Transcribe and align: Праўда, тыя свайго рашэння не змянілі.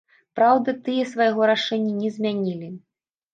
Праўда, 0.37 0.73
тыя 0.87 1.03
свайго 1.11 1.49
рашэння 1.51 1.93
не 2.01 2.09
змянілі. 2.17 2.73